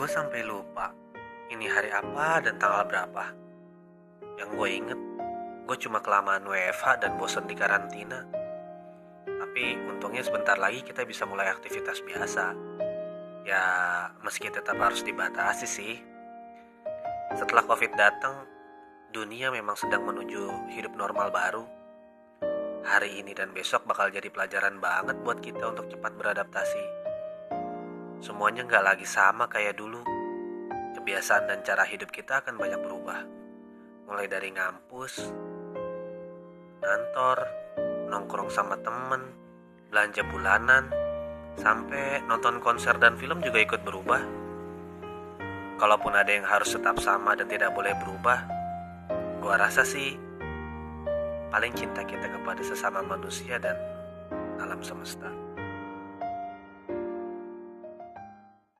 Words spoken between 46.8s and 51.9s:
sama dan tidak boleh berubah, gua rasa sih paling